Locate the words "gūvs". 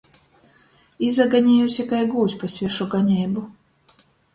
2.17-2.39